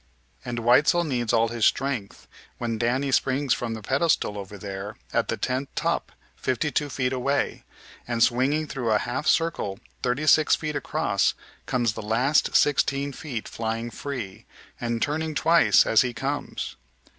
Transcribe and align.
And 0.43 0.57
Weitzel 0.57 1.03
needs 1.03 1.31
all 1.31 1.49
his 1.49 1.63
strength 1.63 2.27
when 2.57 2.79
Danny 2.79 3.11
springs 3.11 3.53
from 3.53 3.75
the 3.75 3.83
pedestal 3.83 4.35
over 4.35 4.57
there 4.57 4.97
at 5.13 5.27
the 5.27 5.37
tent 5.37 5.69
top 5.75 6.11
fifty 6.35 6.71
two 6.71 6.89
feet 6.89 7.13
away, 7.13 7.63
and, 8.07 8.23
swinging 8.23 8.65
through 8.65 8.89
a 8.91 8.97
half 8.97 9.27
circle 9.27 9.77
thirty 10.01 10.25
six 10.25 10.55
feet 10.55 10.75
across, 10.75 11.35
comes 11.67 11.93
the 11.93 12.01
last 12.01 12.55
sixteen 12.55 13.13
feet 13.13 13.47
flying 13.47 13.91
free, 13.91 14.47
and 14.79 15.03
turning 15.03 15.35
twice 15.35 15.85
as 15.85 16.01
he 16.01 16.15
comes. 16.15 16.77